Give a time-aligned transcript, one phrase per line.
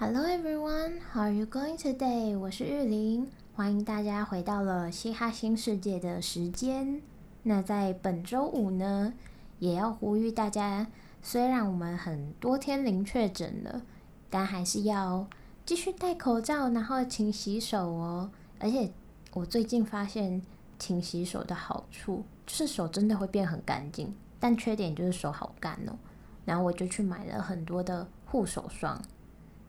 [0.00, 2.38] Hello everyone, how are you going today?
[2.38, 7.02] 我是玉玲，欢迎大家回到了嘻哈新世界的时间。
[7.42, 9.12] 那在本周五呢，
[9.58, 10.86] 也要呼吁大家，
[11.20, 13.82] 虽然我们很多天零确诊了，
[14.30, 15.26] 但还是要
[15.66, 18.30] 继续戴口罩，然后勤洗手哦。
[18.60, 18.92] 而且
[19.32, 20.40] 我最近发现
[20.78, 25.98] 勤洗手的好处，就是手真的会变很干净，但缺点就是手好干哦。
[26.44, 29.02] 然后我就去买了很多的护手霜。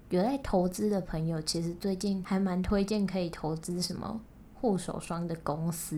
[0.10, 4.20] 有在投资的朋友，其实最近还蛮推荐可以投资什么
[4.56, 5.96] 护手霜的公司，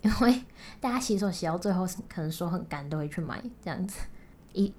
[0.00, 0.42] 因为
[0.80, 4.00] 大家洗手洗到最后，可能手很干，都会去买这样子。
[4.52, 4.72] 一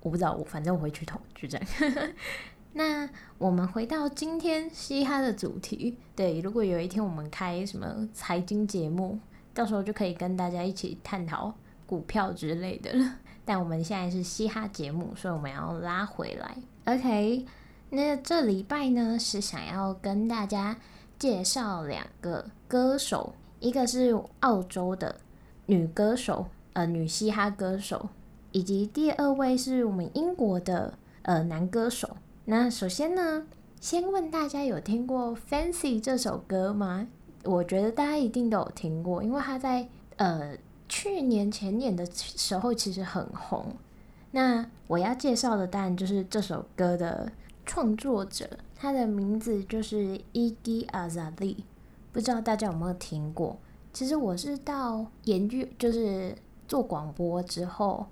[0.00, 1.66] 我不知道，我反正我会去投，就这样。
[2.72, 9.18] 那我们回到今天嘻哈的主题，对，如果有一天我们开什么财经节目，
[9.52, 11.52] 到时候就可以跟大家一起探讨
[11.84, 13.16] 股票之类的了。
[13.44, 17.44] 但我们现在是嘻哈节目，所以我们要拉回来，OK。
[17.92, 20.76] 那这礼拜呢，是想要跟大家
[21.18, 25.16] 介绍两个歌手，一个是澳洲的
[25.66, 28.08] 女歌手，呃，女嘻哈歌手，
[28.52, 32.16] 以及第二位是我们英国的呃男歌手。
[32.44, 33.44] 那首先呢，
[33.80, 37.08] 先问大家有听过《Fancy》这首歌吗？
[37.42, 40.56] 我觉得大家一定都有听过，因为他在呃
[40.88, 43.74] 去年前年的时候其实很红。
[44.30, 47.32] 那我要介绍的当然就是这首歌的。
[47.70, 51.58] 创作者，他的名字就是 Iggy Azalea，
[52.10, 53.56] 不知道大家有没有听过？
[53.92, 58.08] 其实我是到研究，就是做广播之后，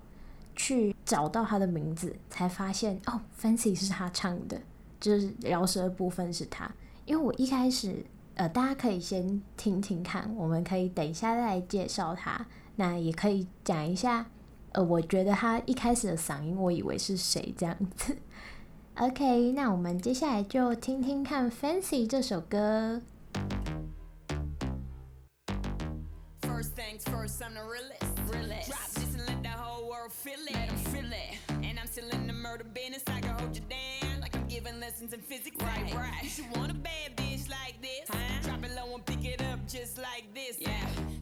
[0.55, 4.61] 去找到他的名字，才发现哦，Fancy 是他唱的，
[4.97, 6.71] 就是饶舌的部分是他。
[7.05, 12.47] 因为我一开始，呃，大家可以先听听看，我们可以等一下再来介绍他。
[12.77, 14.25] 那也可以讲一下，
[14.71, 18.15] 呃，我觉得他一开始的嗓音，我以为是谁这样子。
[18.99, 23.01] OK，那我们接下来就听听看《Fancy》这首歌。
[26.41, 28.03] First things first, I'm the realest.
[28.29, 28.67] realest.
[28.67, 30.53] Drop this and let the whole world feel it.
[30.53, 31.39] Let them feel it.
[31.63, 33.03] And I'm still in the murder business.
[33.07, 35.55] I can hold you down like I'm giving lessons in physics.
[35.63, 36.21] Right, right.
[36.21, 38.03] You should want a bad bitch like this.
[38.09, 38.41] Huh?
[38.43, 40.57] Drop it low and pick it up just like this.
[40.59, 40.75] Yeah.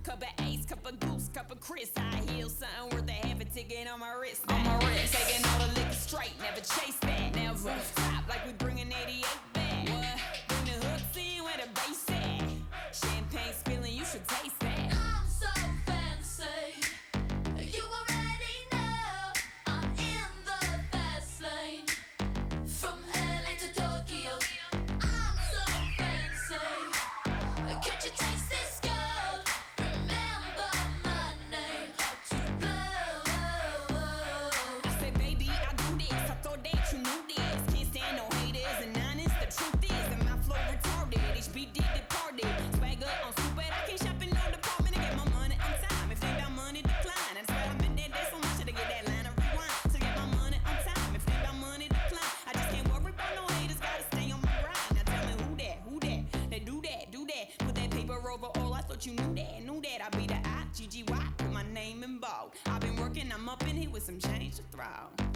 [0.03, 1.91] Cup of ace, cup of goose, cup of Chris.
[1.95, 4.43] I heal something worth a half again on my wrist.
[4.49, 5.13] On my wrist.
[5.13, 7.35] Taking all the liquor straight, never chase that.
[7.35, 8.27] never stop.
[8.27, 9.56] like we bringing 88
[64.87, 65.26] Wow.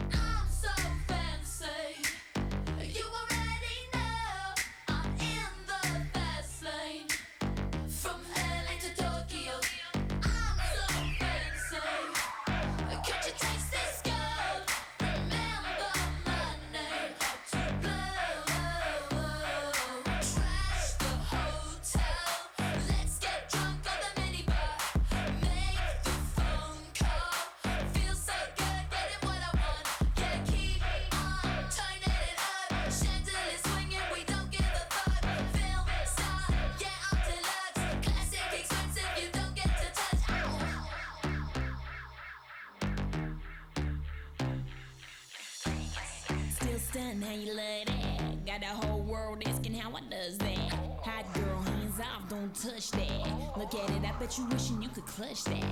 [52.51, 53.57] don't touch that.
[53.57, 55.63] Look at it, I bet you wishing you could clutch that.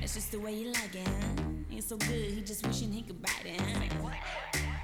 [0.00, 1.42] That's just the way you like it, huh?
[1.70, 4.10] Ain't so good, he just wishing he could bite it, huh?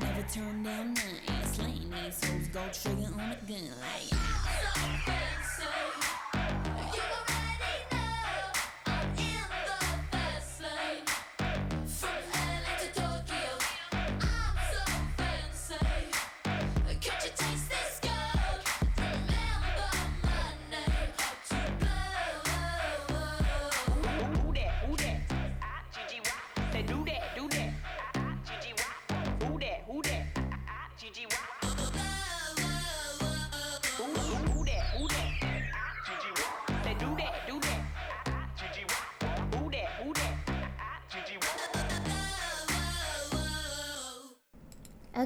[0.00, 4.23] Never turn down nothing, slaying these hoes, gold trigger on a gun, like.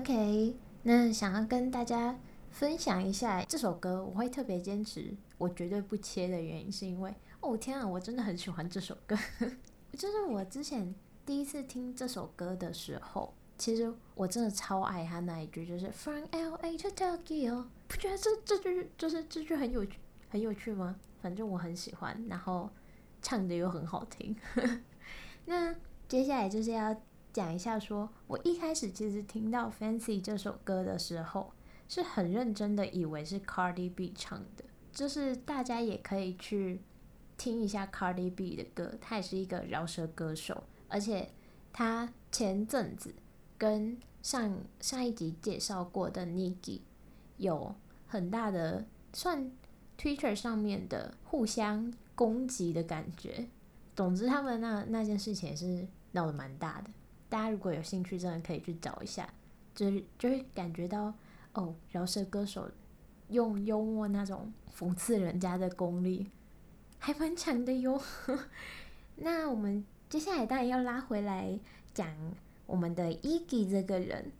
[0.09, 2.19] OK，那想要跟大家
[2.51, 9.15] 分享一下这首歌，我会特别坚持，我绝对不切的原因是因为，哦天啊，我真的很喜欢这首歌。
[9.93, 10.95] 就是我之前
[11.27, 19.99] 第一次听这首歌的时候，其实我真的超爱他那一句，就是 From LA to Tokyo，不觉得这这句就是这句很有趣
[20.31, 20.97] 很有趣吗？
[21.21, 22.71] 反正我很喜欢，然后
[23.21, 24.35] 唱的又很好听。
[25.45, 25.75] 那
[26.09, 26.97] 接下来就是要。
[27.33, 31.53] 讲一下说，我一开始其实听到《Fancy》这首歌的时候，
[31.89, 34.65] 是很认真的以为是 Cardi B 唱的。
[34.93, 36.81] 就是大家也可以去
[37.37, 41.31] 听一下 Cardi B 的歌，他也是一个饶舌歌手，而且
[41.73, 43.15] 他前阵子
[43.57, 46.83] 跟上上一集介绍过的 n i k i
[47.37, 47.73] 有
[48.07, 49.53] 很大的算
[49.97, 53.49] Twitter 上面的互相攻击的感觉。
[53.95, 56.91] 总之，他们那那件事情也是闹得蛮大的。
[57.29, 59.29] 大家如果有兴趣，真的可以去找一下，
[59.75, 61.13] 就是就会感觉到
[61.53, 62.71] 哦，饶舌歌手
[63.29, 66.31] 用幽默那种讽刺人家的功力
[66.99, 68.01] 还蛮强的哟。
[69.17, 71.59] 那我们接下来当然要拉回来
[71.93, 72.09] 讲
[72.67, 74.33] 我们的 Iggy 这个人。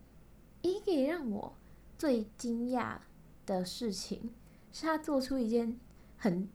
[0.61, 1.53] Iggy 让我
[1.97, 2.97] 最惊讶
[3.45, 4.33] 的事情
[4.71, 5.79] 是他做出一件
[6.17, 6.49] 很，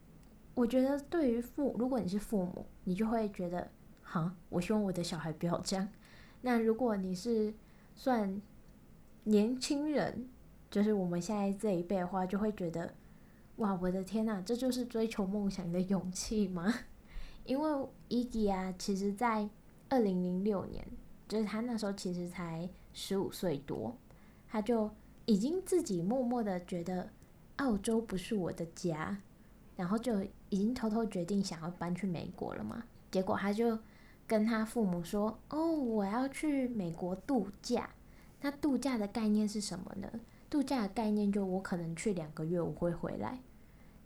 [0.55, 3.71] 我觉得对于父，如果你是父母，你就会觉得，
[4.03, 5.89] 哈，我希望我的小孩不要这样。
[6.47, 7.55] 那如果你是
[7.95, 8.43] 算
[9.23, 10.29] 年轻人，
[10.71, 12.93] 就是我们现在这一辈的话，就会觉得，
[13.57, 16.71] 哇，我的天呐，这就是追求梦想的勇气吗？
[17.47, 19.49] 因为 Iggy 啊，其实在
[19.89, 20.87] 二零零六年，
[21.27, 23.97] 就是他那时候其实才十五岁多，
[24.47, 24.91] 他就
[25.25, 27.09] 已经自己默默的觉得
[27.57, 29.17] 澳洲不是我的家，
[29.77, 33.79] 然后就已经偷偷决定想要搬去美国了嘛，结果他就。
[34.27, 37.91] 跟他父母说：“哦，我要去美国度假。
[38.41, 40.09] 那度假的概念是什么呢？
[40.51, 43.41] 度假的概念就我可能去两个月，我会回来。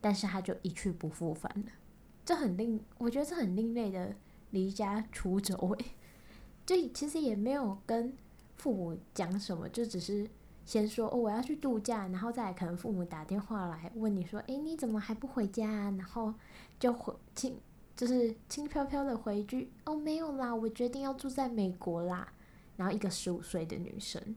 [0.01, 1.73] 但是他就一去不复返了。
[2.25, 4.15] 这很另，我觉得这很另类的
[4.51, 5.73] 离家出走。
[5.75, 5.85] 诶，
[6.65, 8.13] 就其实也没有跟
[8.57, 10.29] 父母讲什么，就只是
[10.65, 15.91] 先说哦，我要去度假，然后再可能父母打电话来问你说：诶，你怎么还不回家啊？
[15.99, 16.35] 然后
[16.79, 17.59] 就回请。”
[17.99, 22.33] 就是轻飘飘的回一句：“哦，没有啦，我决定要住在美国啦。”
[22.79, 24.37] 然后一个十五岁的女生，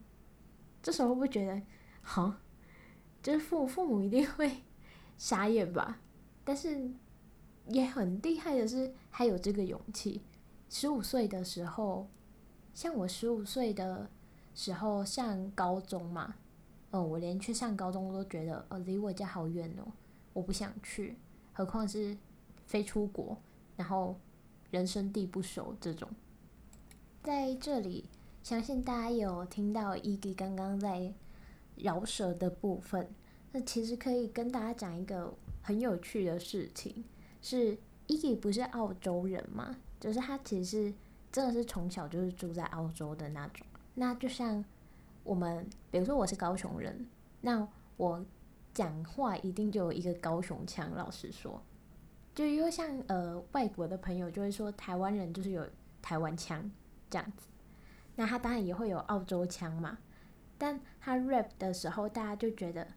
[0.82, 1.62] 这时候会不觉得，
[2.00, 2.34] 好，
[3.22, 4.64] 就是父父母一定会
[5.16, 6.00] 傻眼吧？
[6.42, 6.90] 但是
[7.68, 10.22] 也很厉害的是，还有这个勇气。
[10.68, 12.10] 十五岁的时候，
[12.74, 14.10] 像我十五岁的
[14.56, 16.34] 时候上高中嘛，
[16.90, 19.92] 哦，我连去上高中都觉得，哦，离我家好远哦，
[20.32, 21.16] 我不想去，
[21.52, 22.18] 何况是
[22.66, 23.38] 飞出国。
[23.82, 24.16] 然后
[24.70, 26.08] 人生地不熟，这种
[27.20, 28.08] 在这里，
[28.40, 31.12] 相信大家有听到 Iggy 刚刚在
[31.74, 33.10] 饶舌的部分。
[33.50, 37.02] 那其实可以跟大家讲一个很有趣的事情，
[37.40, 37.76] 是
[38.06, 39.76] Iggy 不是澳洲人嘛？
[39.98, 40.94] 就是他其实是
[41.32, 43.66] 真的是从小就是住在澳洲的那种。
[43.94, 44.64] 那就像
[45.24, 47.04] 我们，比如说我是高雄人，
[47.40, 48.24] 那我
[48.72, 51.60] 讲话一定就有一个高雄腔，老实说。
[52.34, 55.68] 就因为像呃外国的朋友就会说台湾人就是有
[56.00, 56.70] 台湾腔
[57.10, 57.46] 这样子，
[58.16, 59.98] 那他当然也会有澳洲腔嘛，
[60.56, 62.88] 但他 rap 的时候，大家就觉得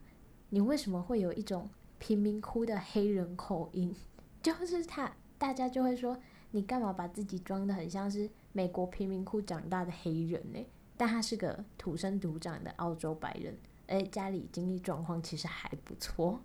[0.49, 3.93] 你为什么会有一种贫民窟的黑人口音？
[4.41, 6.17] 就是他，大家就会说
[6.51, 10.65] 你干嘛把自己装得很像是美国贫民窟长大的黑人呢？
[10.95, 16.39] 但他是个土生土长的澳洲白人，而家里经济状况其实还不错，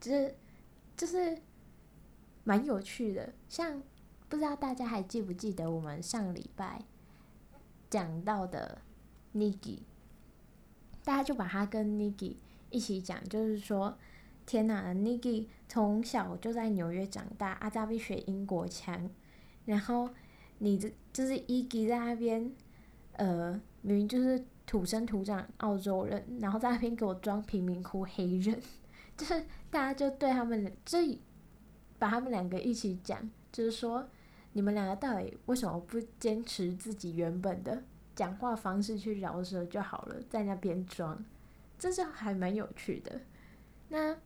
[0.00, 0.36] 就是
[0.96, 1.36] 就是。
[2.44, 3.82] 蛮有趣的，像
[4.28, 6.82] 不知道大家还记不记得我们上礼拜
[7.88, 8.82] 讲到的
[9.34, 9.78] Nicki，
[11.02, 12.36] 大家就把他跟 Nicki
[12.68, 13.96] 一起讲，就是说，
[14.44, 19.08] 天哪，Nicki 从小就在纽约长大，阿扎比学英国腔，
[19.64, 20.10] 然后
[20.58, 22.52] 你这就是 Iggy 在那边，
[23.12, 28.60] 呃，明明就是土生土长澳洲人，然后在那边给我装贫民窟黑人，
[29.16, 31.18] 就是大家就对他们这。
[31.98, 34.08] 把他们两个一起讲，就是说，
[34.52, 37.82] 你们两个到底为什么不坚持自己原本的
[38.14, 41.24] 讲话方式去饶舌就好了，在那边装，
[41.78, 43.20] 这是还蛮有趣的。
[43.88, 44.16] 那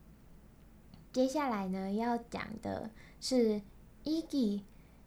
[1.13, 3.61] 接下来呢，要讲的是
[4.05, 4.63] Iggy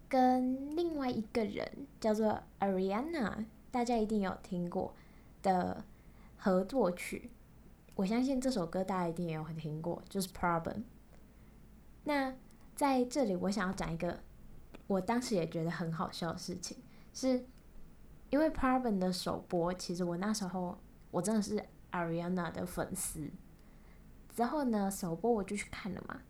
[0.10, 4.94] 跟另外一个人叫做 Ariana，大家一定有听过
[5.42, 5.84] 的
[6.38, 7.30] 合作曲。
[7.96, 10.84] 我相信这首歌大家一定也有听过，就是 Problem。
[12.04, 12.34] 那
[12.82, 14.20] 在这里，我想要讲一个
[14.88, 16.76] 我当时也觉得很好笑的事情，
[17.14, 17.46] 是
[18.32, 20.76] 因为 Problem 的首播，其实我那时候
[21.12, 23.30] 我真的是 Ariana 的粉丝。
[24.36, 26.22] 之后呢，首播我就去看了嘛。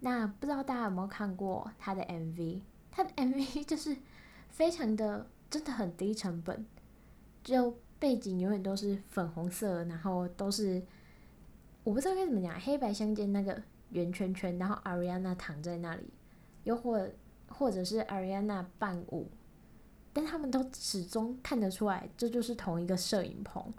[0.00, 2.60] 那不知道大家有没有看过他的 MV？
[2.90, 3.96] 他的 MV 就是
[4.50, 6.66] 非常的，真的很低成本，
[7.42, 10.82] 就背景永远都是粉红色，然后都是
[11.82, 16.10] 我不知道该怎么讲，黑白相间那个圆圈圈，然后 Ariana 躺在那里，
[16.64, 17.08] 又或
[17.46, 19.30] 或者是 Ariana 伴舞，
[20.12, 23.72] 但他们都始终看得出来，这就是同一个摄影棚，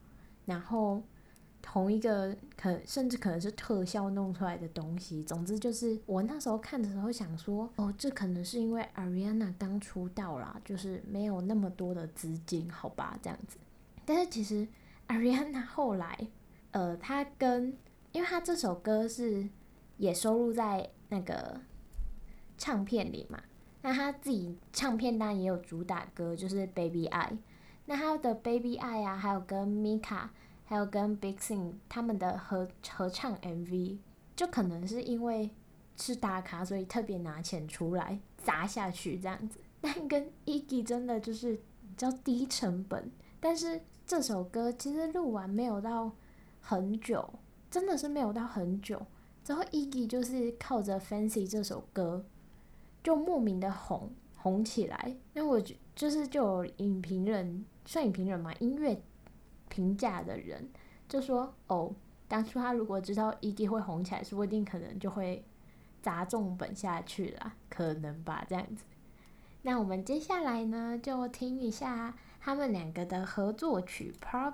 [0.45, 1.03] 然后。
[1.65, 13.57] 同一个可甚至可能是特效弄出来的东西，总之就是我那时候看的时候想说，哦，这可能是因为 Ariana 刚出道啦，就是没有那么多的资金，好吧，这样子。
[14.03, 14.67] 但是其实
[15.07, 16.27] Ariana 后来，
[16.71, 17.73] 呃，他跟，
[18.11, 19.47] 因为他这首歌是
[19.97, 21.61] 也收录在那个
[22.57, 23.41] 唱片里嘛，
[23.81, 27.37] 那他自己唱片当然也有主打歌，就是 Baby I，
[27.85, 30.29] 那他的 Baby I 啊，还有跟 Mika。
[30.65, 33.97] 还有跟 Big Sean 他们的合合唱 MV，
[34.33, 35.51] 就可能是因为
[35.97, 39.59] 是大咖，所以特别拿钱出来砸下去这样子。
[39.81, 46.13] 但跟 Iggy 真的就是比较低成本，但是这首歌其实录完没有到
[46.61, 47.31] 很久，
[47.69, 49.05] 真的是没有到很久。
[49.43, 52.25] 之后 Iggy 就是靠着 Fancy 这首歌
[53.03, 55.17] 就莫名的红红起来。
[55.33, 59.01] 那我就就是就有影评人，算影评人嘛，音乐。
[59.69, 60.69] 评价的人
[61.09, 61.95] 就说：“哦，
[62.27, 65.43] 当初他如果知道 Iggy 会红起来，说不定可能就会
[65.99, 68.83] 砸重本下去了，可能吧，这样子。
[69.63, 74.53] 那我们接下来呢，就听一下他们两个的合作曲《Problem》。”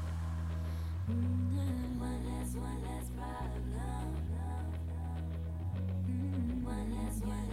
[7.11, 7.50] that's what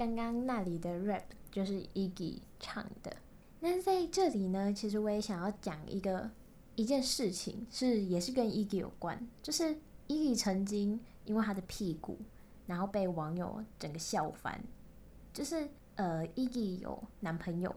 [0.00, 3.14] 刚刚那里的 rap 就是 Iggy 唱的。
[3.60, 6.30] 那在这里呢，其实我也想要讲一个
[6.74, 9.76] 一件事情，是也是跟 Iggy 有关，就是
[10.08, 12.16] Iggy 曾经因为他的屁股，
[12.66, 14.58] 然后被网友整个笑翻。
[15.34, 17.76] 就是呃，Iggy 有男朋友，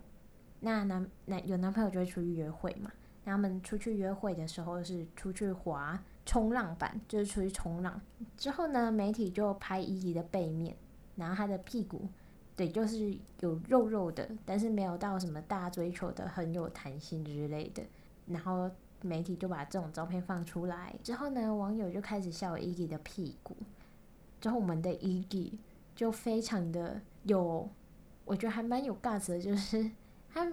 [0.61, 2.89] 那男男有男朋友就会出去约会嘛。
[3.25, 7.99] 他们出去约会的时候是出去滑冲浪板，就是出去冲浪。
[8.37, 10.77] 之后呢，媒体就拍 Iggy 的背面。
[11.15, 12.07] 然后他的屁股，
[12.55, 17.83] 对，就是有肉肉的，但是没有到什么大追求的很有弹性之类的。
[18.27, 18.69] 然后
[19.01, 23.55] 媒体就把这种照片放出来，之后呢，网友就开始笑 Iggy 的屁股。
[24.41, 25.53] 之后我们的 Iggy
[25.95, 27.69] 就非常的有，
[28.25, 29.91] 我觉得还蛮有 guts 的，就是
[30.29, 30.51] 他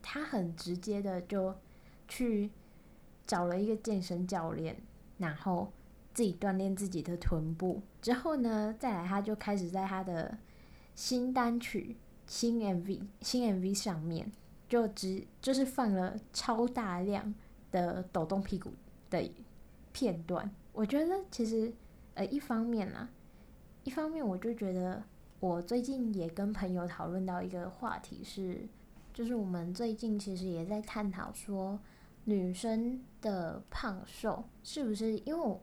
[0.00, 1.54] 他很直接的就
[2.08, 2.50] 去
[3.26, 4.76] 找了一个健身教练，
[5.18, 5.72] 然后。
[6.12, 10.36] 自己锻炼自己的臀部之后呢，再来他就开始在他的
[10.94, 11.96] 新单曲、
[12.26, 14.30] 新 MV、新 MV 上面
[14.68, 17.34] 就只就是放了超大量
[17.70, 18.70] 的抖动屁股
[19.08, 19.32] 的
[19.90, 20.50] 片段。
[20.74, 21.72] 我觉得其实
[22.12, 23.08] 呃一方面啊，
[23.84, 25.02] 一方面我就觉得
[25.40, 28.68] 我最近也跟朋友讨论到一个话题是，
[29.14, 31.80] 就是我们最近其实也在探讨说
[32.24, 35.58] 女生的胖瘦是不是因为我。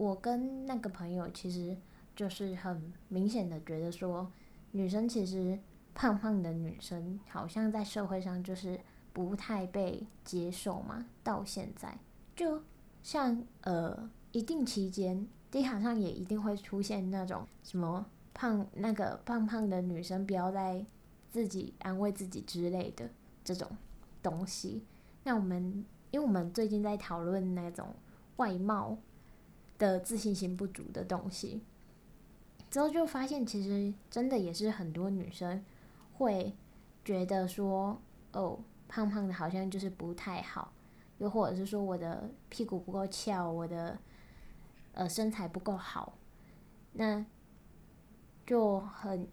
[0.00, 1.76] 我跟那个朋友其实
[2.16, 4.32] 就是很明显的觉得说，
[4.70, 5.58] 女生其实
[5.94, 8.80] 胖胖的女生好像在社会上就是
[9.12, 11.04] 不太被接受嘛。
[11.22, 11.98] 到现在，
[12.34, 12.62] 就
[13.02, 20.82] 像呃一定期间，地毯上也一定会出现那种什么胖那个胖胖的女生不要再
[21.30, 23.06] 自己安慰自己之类的
[23.44, 23.68] 这种
[24.22, 24.82] 东西。
[25.24, 27.94] 那我们因为我们最近在讨论那种
[28.36, 28.96] 外貌
[29.80, 31.62] 的自信心不足的东西，
[32.70, 35.64] 之后就发现其实真的也是很多女生
[36.12, 36.54] 会
[37.02, 37.98] 觉得说，
[38.32, 40.70] 哦，胖胖的好像就是不太好，
[41.16, 43.98] 又或者是说我的屁股不够翘，我的
[44.92, 46.12] 呃身材不够好，
[46.92, 47.24] 那
[48.46, 49.26] 就很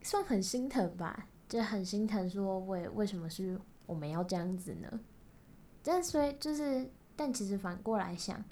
[0.00, 5.00] 算很心疼吧，就很心疼说为为什么是我们要这样子呢？
[5.82, 8.44] 但所以就是，但其实反过来想。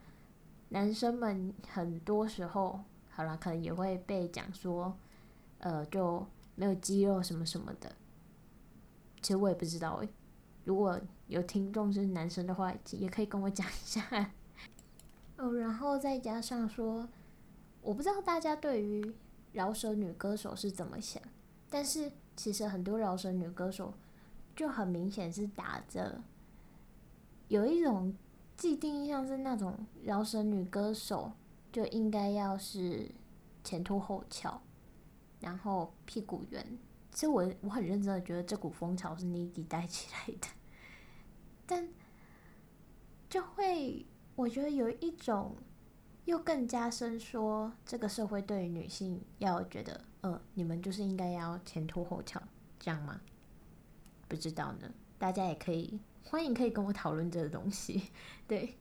[0.70, 2.80] 男生们很多时候，
[3.10, 4.98] 好了，可能也会被讲说，
[5.58, 7.92] 呃，就没有肌肉什么什么的。
[9.22, 10.08] 其实我也不知道诶，
[10.64, 14.02] 如果有听众是男生的话，也可以跟我讲一下。
[15.38, 17.08] 哦，然后再加上说，
[17.80, 19.14] 我不知道大家对于
[19.52, 21.22] 饶舌女歌手是怎么想，
[21.70, 23.94] 但是其实很多饶舌女歌手
[24.56, 26.20] 就很明显是打着
[27.46, 28.12] 有一种。
[28.56, 31.32] 既定印象是那种饶舌女歌手
[31.70, 33.10] 就应该要是
[33.62, 34.60] 前凸后翘，
[35.40, 36.78] 然后屁股圆。
[37.12, 40.48] 其实我我很认真的觉得这股风潮是 Niki 带起来的，
[41.66, 41.88] 但
[43.28, 45.56] 就会我觉得有一种
[46.24, 52.42] 又更加深说这个社会对于女性要觉得，呃，你们就是应该要前凸后翘，
[52.78, 53.20] 这样吗？
[54.28, 55.98] 不知道呢，大家也可以。
[56.28, 58.10] 欢迎可以跟我讨论这个东西，
[58.48, 58.76] 对。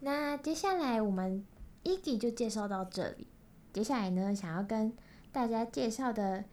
[0.00, 1.44] 那接下来我们
[1.84, 3.26] Iggy 就介绍到这里。
[3.72, 4.92] 接下来呢，想要跟
[5.30, 6.44] 大家介绍的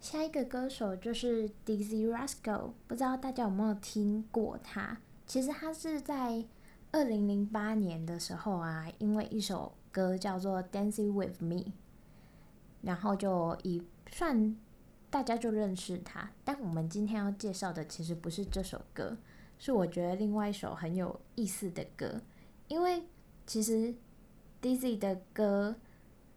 [0.00, 4.98] 下一个歌手就是 Dizzy Rascal，不知道大家有没有听过他？
[5.26, 6.44] 其实他是在
[6.92, 11.56] 二零零八年的时候啊，因为一首歌叫做《Dancing with Me》，
[12.80, 14.56] 然后就以算
[15.10, 16.30] 大家就认识他。
[16.44, 19.16] 但我们今天要介绍的其实不是这首歌。
[19.64, 22.20] 是我觉得另外一首很有意思的歌，
[22.68, 23.02] 因为
[23.46, 23.94] 其实
[24.60, 25.74] Dizzee 的歌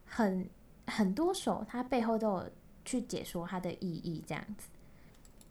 [0.05, 0.49] 很
[0.85, 2.49] 很多首，它背后都有
[2.85, 4.69] 去解说它的意义这样子。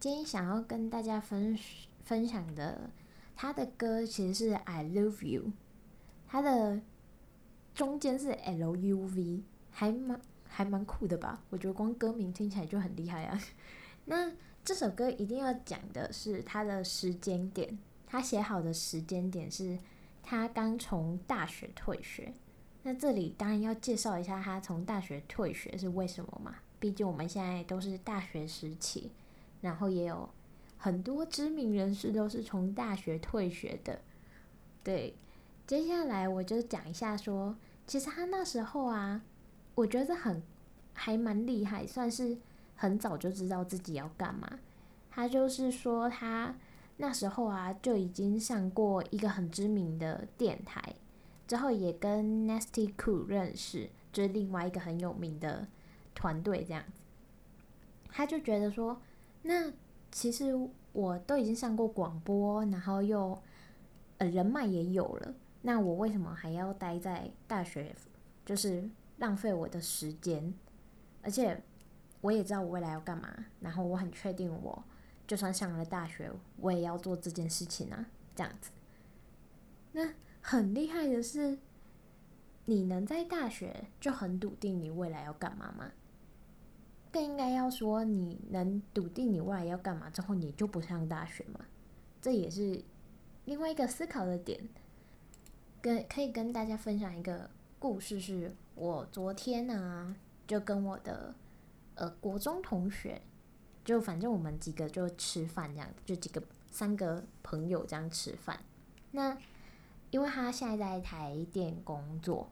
[0.00, 1.54] 今天想要跟大家分
[2.02, 2.88] 分享的，
[3.34, 5.52] 他的歌其实是 I Love You，
[6.26, 6.80] 它的
[7.74, 11.42] 中间是 L U V，还蛮还蛮酷的吧？
[11.50, 13.38] 我觉得光歌名听起来就很厉害啊。
[14.06, 14.32] 那
[14.66, 19.78] 这首歌一定要讲的是他的时间点，他写好的时间点是
[20.24, 22.34] 他刚从大学退学。
[22.82, 26.56] 那这里当然要介绍一下他从大学退学是为什么嘛？
[26.80, 29.12] 毕竟我们现在都是大学时期，
[29.60, 30.28] 然后也有
[30.76, 34.00] 很多知名人士都是从大学退学的。
[34.82, 35.14] 对，
[35.64, 39.22] 接下来我就讲一下说，其实他那时候啊，
[39.76, 40.42] 我觉得很
[40.92, 42.36] 还蛮厉害，算是。
[42.76, 44.58] 很早就知道自己要干嘛，
[45.10, 46.54] 他就是说他
[46.98, 50.94] 那时候啊就已经上过一个很知名的电台，
[51.48, 55.66] 之后也跟 Nasty Cool 认识，就是另外一个很有名的
[56.14, 57.00] 团队这样子。
[58.10, 59.00] 他就觉得说，
[59.42, 59.72] 那
[60.12, 60.52] 其实
[60.92, 63.42] 我都已经上过广播，然后又
[64.18, 67.94] 呃人脉也有了，那我为什么还要待在大学，
[68.44, 68.86] 就是
[69.16, 70.52] 浪费我的时间，
[71.22, 71.62] 而且。
[72.26, 74.82] 我也知道我未来要干嘛，然后我很确定，我
[75.28, 78.72] 就算上了大学，我也要做这件事情啊，这样子。
[79.92, 81.56] 那很厉害的是，
[82.64, 85.92] 你能在大学就很笃定你未来要干嘛吗？
[87.12, 91.60] 更应该要说，你能笃定你未来要干嘛之后，你就不上大学吗？
[92.20, 92.82] 这也是
[93.44, 94.68] 另外一个思考的点。
[95.80, 101.32] 跟可以跟大家分享一个故事，是我昨天呢、就跟我的。
[101.96, 103.22] 呃，国中同学，
[103.82, 108.60] 就反正我们几个就吃饭这样，就几个三个朋友这样吃饭。
[109.12, 109.34] 那
[110.10, 112.50] 因为他现在在台电工作，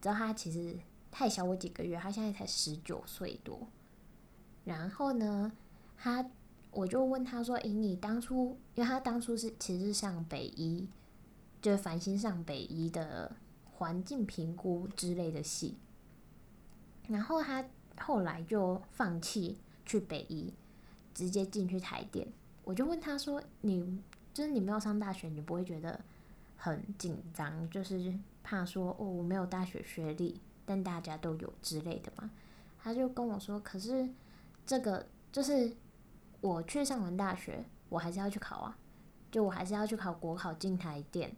[0.00, 0.78] 知道他其实
[1.10, 3.68] 太小我几个月，他现在才十九岁多。
[4.64, 5.52] 然后呢，
[5.98, 6.30] 他
[6.70, 10.88] 我就问他说：“诶，你当初，因为他当初是其实是上北医，
[11.60, 13.36] 就是繁星上北医的
[13.72, 15.76] 环境评估之类的系。”
[17.08, 17.62] 然后他。
[18.00, 20.52] 后来就放弃去北医，
[21.14, 22.26] 直接进去台电。
[22.64, 24.00] 我就问他说：“你
[24.32, 26.00] 就是你没有上大学，你不会觉得
[26.56, 32.30] 很紧张，就是怕说哦，我没有大学学历，但大家都有之类的吗？”
[32.82, 34.08] 他就跟我说：“可是
[34.66, 35.74] 这个就是
[36.40, 38.76] 我去上完大学，我还是要去考啊，
[39.30, 41.34] 就我还是要去考国考进台电。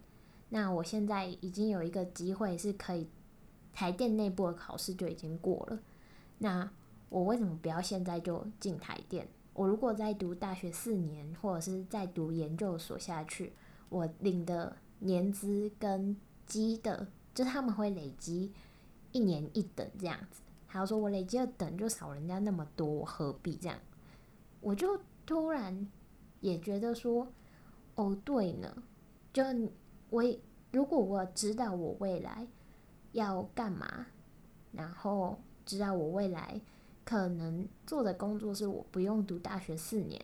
[0.49, 3.09] 那我现在已经有一个机会是可以
[3.73, 5.79] 台电内部的考试就已经过了。”
[6.38, 6.70] 那
[7.09, 9.29] 我为什么不要现在就进台电？
[9.55, 13.53] 我如果再读大学四年，或者是再读研究所下去，
[13.88, 18.53] 我领的年资跟积的，就他们会累积
[19.12, 20.42] 一年一等这样子。
[20.66, 23.79] 还有说我累积的等就少人家那么多，何必这样？
[24.61, 25.88] 我就突然
[26.40, 27.27] 也觉得说，
[27.94, 28.83] 哦，对呢，
[29.33, 29.42] 就
[30.11, 30.22] 我
[30.70, 32.46] 如果我知道我未来
[33.12, 34.07] 要干嘛，
[34.72, 36.62] 然后知道我未来。
[37.05, 40.20] 可能做的工作是我不用读大学四年，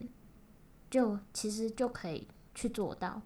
[0.90, 2.26] 就其实就可以
[2.56, 3.22] 去做到。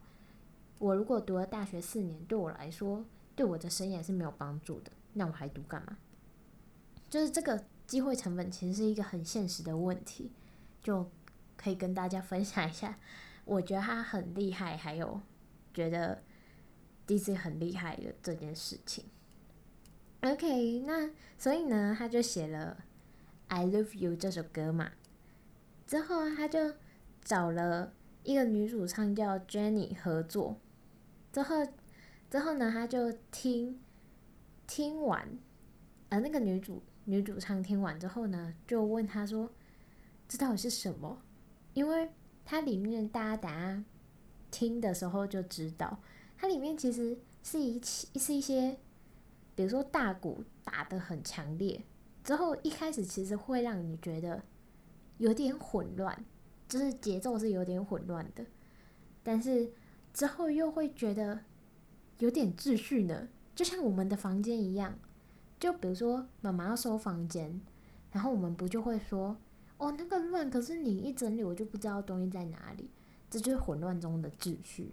[0.79, 3.03] 我如果读了大学四年，对我来说，
[3.35, 5.97] 对我的生涯是没有帮助的，那我还读干嘛？
[7.09, 10.31] 就是这个机会成本其实是一个很现实的问题，
[10.83, 11.11] 就
[11.57, 12.99] 可以跟大家分享一下。
[13.47, 15.19] 我觉得他很厉害，还有
[15.73, 16.23] 觉得
[17.07, 19.07] DC 很厉害的这件事情。
[20.33, 22.85] OK，那所以呢，他就写了。
[23.49, 24.91] I Love You 这首歌嘛，
[25.87, 26.75] 之后他就
[27.23, 27.93] 找了
[28.25, 30.57] 一个女主唱叫 Jenny 合作，
[31.33, 31.65] 之后
[32.29, 33.81] 之后呢，他就听
[34.67, 35.39] 听完，
[36.09, 39.53] 呃，那个女主女主唱听完之后呢，就问他说
[40.27, 41.23] ：“这到底是什么？”
[41.73, 42.11] 因为
[42.45, 43.85] 它里面大家等下
[44.51, 46.01] 听的时候就知道，
[46.37, 48.77] 它里面其实是一起是一些，
[49.57, 51.83] 比如说大鼓打得很强烈。
[52.23, 54.43] 之后一开始其实会让你觉得
[55.19, 56.25] 有点混乱，
[56.69, 58.47] 就是节奏是有点混乱的，
[59.25, 59.73] 但是
[60.13, 61.41] 之后又会觉得
[62.19, 64.97] 有点秩序呢，就像我们的房间一样。
[65.59, 67.61] 就比如说妈妈要收房间，
[68.13, 69.35] 然后我们不就会说
[69.79, 72.91] ：“哦，那个乱。”可是你一整理，我就不知道东西在哪里，
[73.31, 74.93] 这就是混乱中的秩序。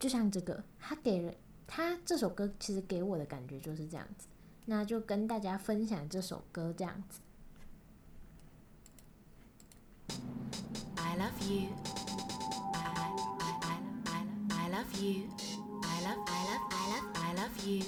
[0.00, 1.32] 就像这个，他给人
[1.66, 4.26] 他这首歌其实给我的感觉就是这样子。
[4.66, 7.20] 那就跟大家分享这首歌，这样子。
[10.96, 11.68] I love you,
[12.74, 12.76] I
[13.38, 15.28] I I I love you,
[15.82, 17.82] I love I love I love I love you,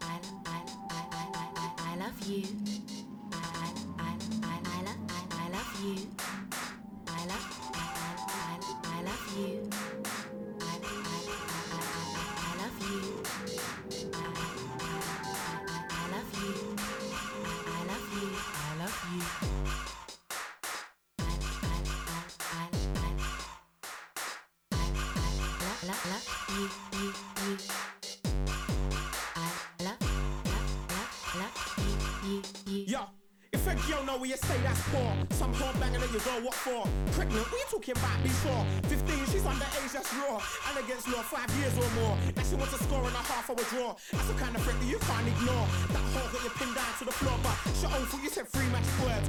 [0.00, 2.42] I I I I I I love you,
[3.30, 3.34] I
[3.96, 6.08] I I I love I love you,
[34.16, 35.12] Know where you say that's poor.
[35.36, 36.88] Some whore banging and you go, what for?
[37.12, 38.64] Pregnant, you talking about before?
[38.88, 40.40] 15, she's underage, that's raw.
[40.40, 42.16] And against law, five years or more.
[42.32, 43.92] Now she wants a score and a half, I withdraw.
[44.16, 45.68] That's the kind of threat that you can't ignore.
[45.92, 48.48] That whore got you pinned down to the floor, but shut own foot, you said
[48.48, 49.28] three magic words.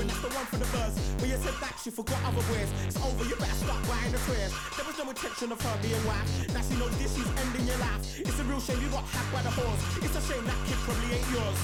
[0.00, 0.96] When that's the one for the buzz.
[1.20, 2.72] When you said that, she forgot other words.
[2.88, 4.52] It's over, you better start buying the prayers.
[4.80, 6.26] There was no intention of her being wife.
[6.50, 8.02] Now she knows this, is ending your life.
[8.18, 9.82] It's a real shame you got hacked by the horse.
[10.02, 11.58] It's a shame that kid probably ain't yours.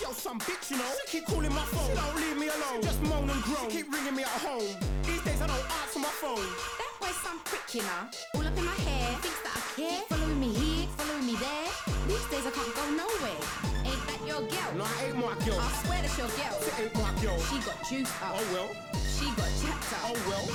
[0.00, 0.88] Yo, some bitch, you know.
[1.04, 1.84] She keep calling my phone.
[1.84, 2.80] She don't leave me alone.
[2.80, 3.68] She just moan and groan.
[3.68, 4.72] She keep ringing me at home.
[5.04, 6.48] These days I don't answer my phone.
[6.80, 8.02] That boy's some prick, you know.
[8.40, 9.12] All up in my hair.
[9.20, 10.00] Thinks that I care.
[10.08, 11.68] Following me here, following me there.
[12.08, 13.44] These days I can't go nowhere.
[13.84, 14.70] Ain't that your girl?
[14.80, 15.60] No, I ain't my girl.
[15.60, 16.56] I swear that's your girl.
[16.64, 17.36] It ain't my girl.
[17.44, 18.40] She got juice up.
[18.40, 18.72] Oh well.
[19.20, 20.00] She got chapped up.
[20.08, 20.48] Oh well.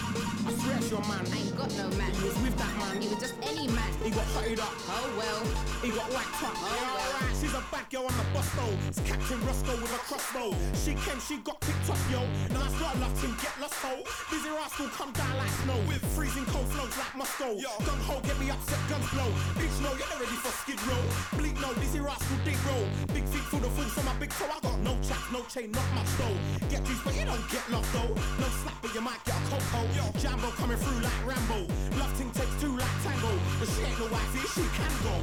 [0.50, 1.22] I swear it's your man.
[1.22, 2.10] I ain't got no man.
[2.18, 2.98] He was with that man.
[2.98, 3.92] He was just any man.
[4.02, 4.74] He got hotted up.
[4.90, 5.42] Oh well.
[5.86, 6.58] He got whacked up.
[6.58, 7.14] Oh, yeah, well.
[7.14, 7.38] alright.
[7.38, 8.74] She's a bad girl on the bus though.
[8.90, 10.50] It's Captain Roscoe with a crossbow.
[10.74, 12.26] She came, she got picked up, yo.
[12.58, 14.02] Now that's not enough to get lost, ho.
[14.34, 15.78] Busy rascal come down like snow.
[15.86, 17.54] With freezing cold flows like Moscow.
[17.54, 17.70] Yo.
[17.86, 19.30] Gun ho, get me upset, guns blow.
[19.62, 21.04] Bitch, no, you're not ready for skid row.
[21.38, 22.90] Bleak, no, dizzy rascal, deep roll.
[23.14, 24.50] Big feet full of fools from my big toe.
[24.50, 26.38] I got no chaps, no chain, not much though.
[26.74, 28.10] Get juice, but you don't get lost though.
[28.42, 29.80] No slap, but you might get a coco.
[29.96, 31.68] Yo, Jambo coming through like Rambo.
[32.00, 33.32] Love ting takes two like tango.
[33.60, 35.16] But she ain't no wifey, she can go.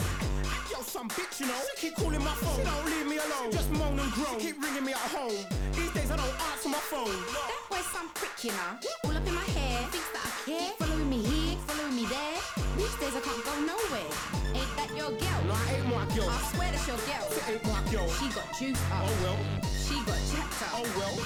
[0.71, 1.61] Yo, some bitch, you know.
[1.77, 2.57] She keep calling my phone.
[2.57, 3.51] She don't leave me alone.
[3.51, 4.41] She just moan and groan.
[4.41, 5.45] She keep ringing me at home.
[5.73, 7.17] These days I don't answer my phone.
[7.33, 8.71] That boy's some prick, you know.
[9.05, 9.89] All up in my hair.
[9.91, 10.82] Thinks that I care.
[12.93, 14.13] These days I can't go nowhere.
[14.53, 15.41] Ain't that your girl?
[15.49, 16.29] No, I ain't my girl.
[16.29, 17.25] I swear that's your girl.
[17.33, 18.09] It ain't my girl.
[18.21, 19.09] She got juice up.
[19.09, 19.39] Oh well.
[19.65, 20.77] She got chapped up.
[20.77, 21.17] Oh well.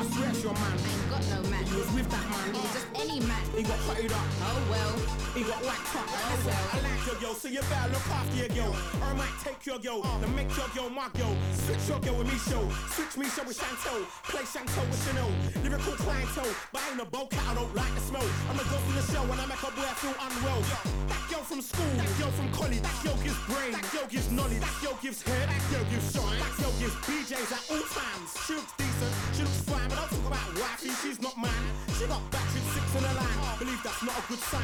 [0.00, 0.80] I swear it's your man.
[0.80, 1.64] I ain't got no man.
[1.68, 2.46] He was with that man.
[2.56, 3.44] He was just any man.
[3.52, 4.26] He got hotted up.
[4.48, 5.20] Oh well.
[5.36, 6.08] He got whacked up.
[6.08, 6.74] Oh, Listen, well.
[6.74, 8.72] I like your girl, so you better look after your girl.
[8.74, 11.36] Or I might take your girl, then make your girl my girl.
[11.54, 12.64] Switch your girl with me show.
[12.96, 14.02] Switch me show with Chantel.
[14.26, 15.30] Play Chantel with Chanel.
[15.62, 18.26] Lyrical clientele, but I ain't a bow cat, I don't like the smell.
[18.50, 21.09] I'm a girl from the show when I make a boy feel unwell.
[21.10, 24.30] That girl from school, that girl from college, that girl gives brain, that girl gives
[24.30, 27.86] knowledge, that girl gives head, that girl gives shine, that girl gives BJs at all
[27.90, 28.28] times.
[28.46, 31.66] She looks decent, she looks fine, but I'll talk about wifey, she's not mine.
[31.98, 34.62] She got back six in a line, believe that's not a good sign.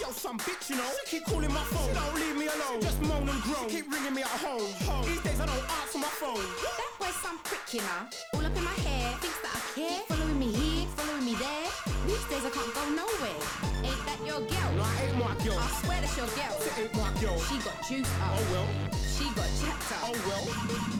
[0.00, 3.00] Yo, some bitch, you know, she keep calling my phone, don't leave me alone, just
[3.00, 4.68] moan and groan, she keep ringing me at home.
[4.84, 5.04] home.
[5.08, 6.44] These days I don't answer my phone.
[6.60, 8.00] That boy's some prick, you know,
[8.36, 11.34] all up in my hair, thinks that I care, keep following me here, following me
[11.40, 11.63] there.
[12.06, 13.40] These days I can't go nowhere.
[13.80, 14.70] Ain't that your girl?
[14.76, 15.56] No, I ain't my girl.
[15.58, 16.54] I swear that's your girl.
[16.60, 17.38] It ain't my girl.
[17.48, 18.36] She got juice up.
[18.36, 18.68] Oh well,
[19.08, 20.12] She got jacked up.
[20.12, 20.44] oh well.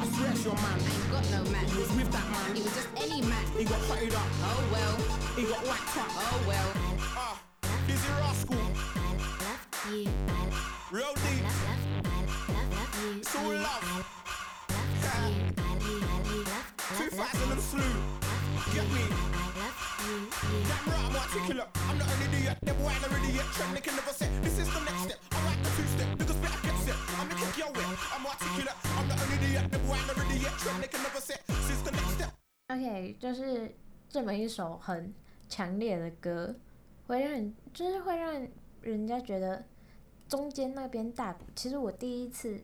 [0.00, 0.78] I swear it's your man.
[0.80, 1.64] Ain't got no man.
[1.68, 2.56] He was with that man.
[2.56, 3.44] He was just any man.
[3.52, 4.28] He got cutted up.
[4.48, 4.94] Oh well.
[5.36, 6.08] He got whacked up.
[6.08, 6.68] Oh well.
[7.20, 7.36] Ah,
[7.86, 8.64] Dizzy Rascal.
[10.90, 11.44] Real deep.
[13.20, 13.84] It's all love.
[16.96, 17.92] Two thousand and slew.
[18.72, 19.53] Get me?
[20.04, 20.28] Damn
[20.84, 21.68] right, I'm articulate.
[21.88, 22.58] I'm not an idiot.
[22.60, 23.46] Them boy ain't an idiot.
[23.56, 24.28] Trend they can never say.
[24.42, 25.18] This is the next step.
[25.32, 26.08] I like the two step.
[26.18, 26.98] Niggas better get set.
[27.16, 27.88] I'm the kick your way.
[28.12, 28.76] I'm articulate.
[28.84, 29.70] I'm not an idiot.
[29.70, 30.52] Them boy ain't an idiot.
[30.60, 31.36] Trend they can never say.
[31.48, 32.30] This is the next step.
[32.68, 33.74] OK，就是
[34.10, 35.14] 这么一首很
[35.48, 36.54] 强烈的歌，
[37.06, 38.46] 会让就是会让
[38.82, 39.64] 人家觉得
[40.28, 41.46] 中间那边大鼓。
[41.56, 42.62] 其实我第一次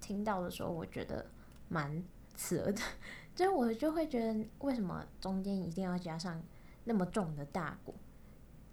[0.00, 1.26] 听到的时候，我觉得
[1.68, 2.02] 蛮
[2.34, 2.80] 刺耳的，
[3.34, 6.40] 就是我就会觉得为什么中间一定要加上
[6.84, 7.94] 那么重的大鼓，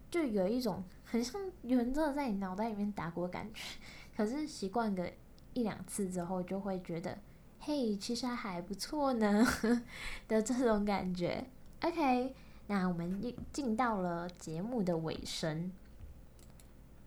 [0.09, 3.61] 就有一种很像有人真的在你脑袋里面打鼓的感觉。
[4.15, 5.11] 可是习惯个
[5.53, 7.17] 一两次之后，就会觉得。
[7.59, 9.45] 嘿，其实还不错呢
[10.27, 11.43] 的这种感觉。
[11.81, 12.33] OK，
[12.67, 15.71] 那我们进到了节目的尾声，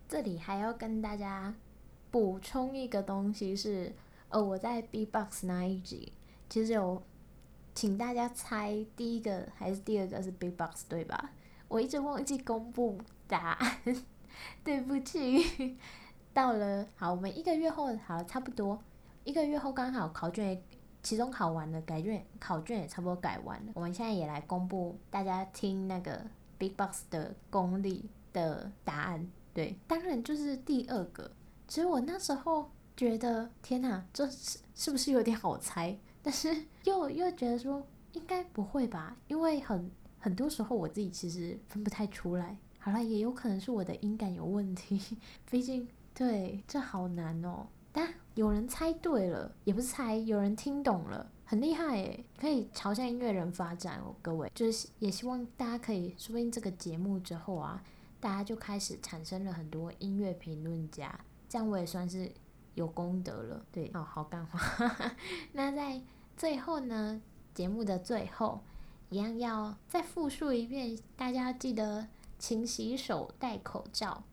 [0.07, 1.55] 这里还要跟大家
[2.11, 3.91] 补充一个东西是，
[4.29, 6.11] 呃，我在 B-box 那一集
[6.47, 7.01] 其实有
[7.73, 11.31] 请大家猜第一个还是第二个是 Big Box 对吧？
[11.67, 13.77] 我一直忘记公布答案，
[14.63, 15.77] 对不起。
[16.33, 18.81] 到了，好，我们一个月后，好，差不多。
[19.23, 20.63] 一个月后刚好考卷也，
[21.03, 23.71] 期中考完了，改卷考卷也差不多改完了。
[23.75, 26.25] 我们现在也来公布大家听那个
[26.57, 29.29] Big Box 的功力的答案。
[29.53, 31.31] 对，当然就是第二个。
[31.67, 35.97] 其实我那时候觉得，天哪，这是是不是有点好猜？
[36.21, 42.57] 但是 又又觉得说应该不会吧，因为很很多时候我自己其实分不太出来。
[42.79, 44.99] 好了，也有可能是我的音感有问题，
[45.49, 47.67] 毕竟对，这好难哦。
[47.91, 54.49] 但有人猜对了，也不是猜，有人听懂了，很厉害诶，可以朝向音乐人发展哦，各位。
[54.55, 57.83] 就是也希望大家可以，说不定这个节目之后啊，
[58.19, 62.31] 大家就开始产生了很多音乐评论家，这样我也算是
[62.75, 63.65] 有功德了。
[63.71, 64.59] 对，哦，好干话。
[65.53, 66.01] 那在
[66.35, 67.21] 最后呢，
[67.53, 68.61] 节目的最后，
[69.09, 72.07] 一样要再复述一遍，大家记得
[72.39, 74.23] 勤洗手、戴口罩。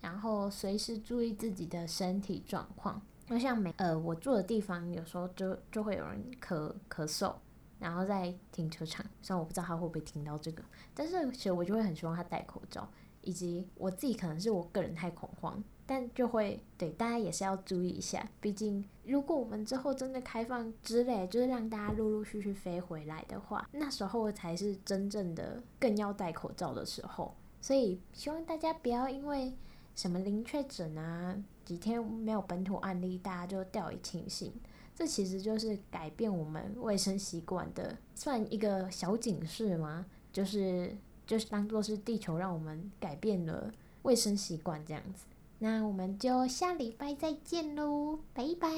[0.00, 3.00] 然后随时注意自己的身体状况。
[3.26, 7.34] 就像每呃我住的地方，有时候就就会有人咳咳嗽，
[7.78, 10.62] 然后在停车场，虽然我不知道他会不会听到这个，
[10.94, 12.86] 但是其实我就会很希望他戴口罩。
[13.22, 18.28] 以及我自己可能是我个人太恐慌，但就会对大家也是要注意一下。
[18.40, 27.34] 毕竟如果我们之后真的开放之类，就是让大家陆陆续续飞回来的话，那时候才是真正的更要戴口罩的时候。
[27.60, 29.52] 所以希望大家不要因为。
[29.96, 31.40] 什么零确诊啊？
[31.64, 34.52] 几天没有本土案例，大家就掉以轻心。
[34.92, 40.04] 这其实就是改变我们卫生习惯的，算一个小警示吗？
[40.32, 45.26] 就是就是当做是地球让我们改变了卫生习惯这样子。
[45.64, 48.68] 那我们就下礼拜再见喽，拜拜。